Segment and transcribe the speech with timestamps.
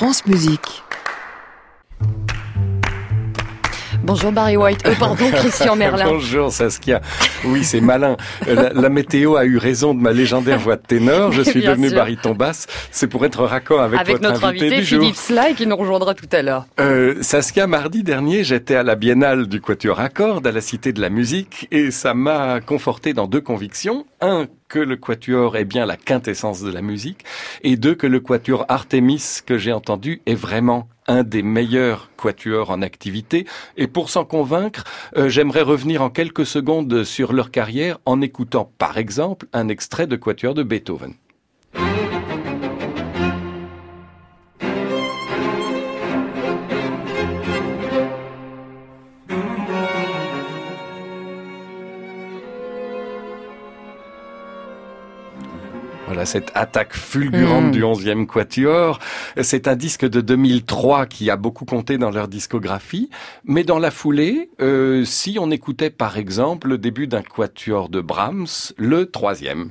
[0.00, 0.82] France Musique.
[4.02, 4.80] Bonjour Barry White.
[4.86, 6.06] Oh, pardon, Christian Merlin.
[6.06, 7.02] Bonjour Saskia.
[7.44, 8.16] Oui, c'est malin.
[8.48, 11.32] Euh, la, météo a eu raison de ma légendaire voix de ténor.
[11.32, 12.66] Je suis devenu baryton basse.
[12.90, 16.40] C'est pour être raccord avec, avec notre invité, Philippe Sly qui nous rejoindra tout à
[16.40, 16.64] l'heure.
[16.80, 20.94] Euh, Saskia, mardi dernier, j'étais à la Biennale du Quatuor à cordes à la Cité
[20.94, 24.06] de la Musique et ça m'a conforté dans deux convictions.
[24.22, 27.24] Un, que le quatuor est bien la quintessence de la musique,
[27.62, 32.70] et deux, que le quatuor Artemis que j'ai entendu est vraiment un des meilleurs quatuors
[32.70, 33.46] en activité.
[33.76, 34.84] Et pour s'en convaincre,
[35.16, 40.06] euh, j'aimerais revenir en quelques secondes sur leur carrière en écoutant par exemple un extrait
[40.06, 41.14] de quatuor de Beethoven.
[56.10, 57.70] Voilà cette attaque fulgurante hmm.
[57.70, 58.98] du 11e Quatuor.
[59.40, 63.10] C'est un disque de 2003 qui a beaucoup compté dans leur discographie.
[63.44, 68.00] Mais dans la foulée, euh, si on écoutait par exemple le début d'un Quatuor de
[68.00, 69.70] Brahms, le troisième.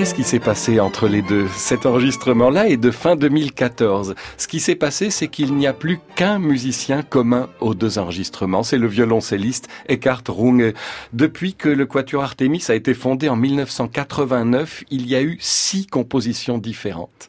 [0.00, 4.14] Qu'est-ce qui s'est passé entre les deux Cet enregistrement-là est de fin 2014.
[4.38, 8.62] Ce qui s'est passé, c'est qu'il n'y a plus qu'un musicien commun aux deux enregistrements.
[8.62, 10.72] C'est le violoncelliste Eckhart Runge.
[11.12, 15.86] Depuis que le Quatuor Artemis a été fondé en 1989, il y a eu six
[15.86, 17.28] compositions différentes.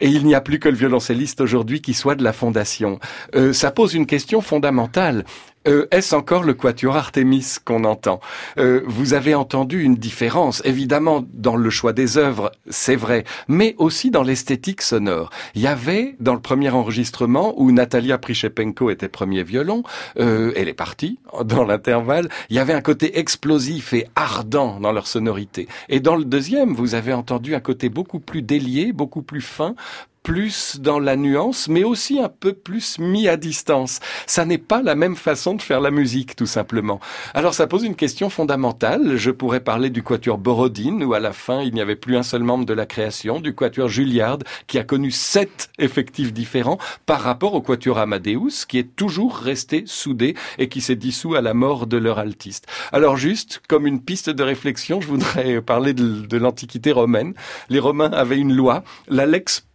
[0.00, 2.98] Et il n'y a plus que le violoncelliste aujourd'hui qui soit de la fondation.
[3.36, 5.24] Euh, ça pose une question fondamentale.
[5.68, 8.20] Euh, est-ce encore le quatuor Artemis qu'on entend
[8.58, 13.74] euh, Vous avez entendu une différence, évidemment, dans le choix des œuvres, c'est vrai, mais
[13.76, 15.28] aussi dans l'esthétique sonore.
[15.54, 19.82] Il y avait, dans le premier enregistrement, où Natalia Prichepenko était premier violon,
[20.18, 24.92] euh, elle est partie dans l'intervalle, il y avait un côté explosif et ardent dans
[24.92, 25.68] leur sonorité.
[25.90, 29.74] Et dans le deuxième, vous avez entendu un côté beaucoup plus délié, beaucoup plus fin,
[30.22, 34.00] plus dans la nuance, mais aussi un peu plus mis à distance.
[34.26, 37.00] Ça n'est pas la même façon de faire la musique, tout simplement.
[37.34, 39.16] Alors ça pose une question fondamentale.
[39.16, 42.22] Je pourrais parler du quatuor Borodine, où à la fin il n'y avait plus un
[42.22, 47.20] seul membre de la création, du quatuor Juilliard, qui a connu sept effectifs différents, par
[47.20, 51.54] rapport au quatuor Amadeus, qui est toujours resté soudé et qui s'est dissous à la
[51.54, 52.66] mort de leur altiste.
[52.92, 57.34] Alors juste, comme une piste de réflexion, je voudrais parler de, de l'Antiquité romaine.
[57.68, 59.66] Les Romains avaient une loi, la lex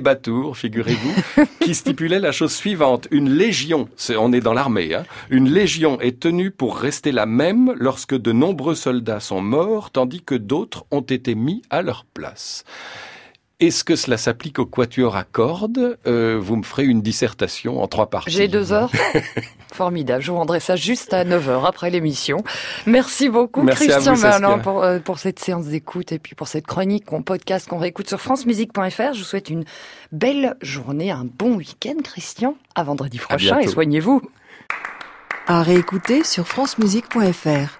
[0.00, 3.08] Batour, figurez-vous, qui stipulait la chose suivante.
[3.10, 3.88] Une légion,
[4.18, 8.32] on est dans l'armée, hein, une légion est tenue pour rester la même lorsque de
[8.32, 12.64] nombreux soldats sont morts, tandis que d'autres ont été mis à leur place.
[13.60, 15.98] Est-ce que cela s'applique au quatuor à cordes?
[16.06, 18.30] Euh, Vous me ferez une dissertation en trois parties.
[18.30, 18.92] J'ai deux heures.
[19.74, 20.22] Formidable.
[20.22, 22.44] Je vous rendrai ça juste à 9 heures après l'émission.
[22.86, 27.06] Merci beaucoup, Christian Merlin, pour, euh, pour cette séance d'écoute et puis pour cette chronique
[27.06, 29.12] qu'on podcast, qu'on réécoute sur francemusique.fr.
[29.14, 29.64] Je vous souhaite une
[30.12, 32.54] belle journée, un bon week-end, Christian.
[32.76, 34.22] À vendredi prochain et soignez-vous.
[35.48, 37.78] À réécouter sur francemusique.fr.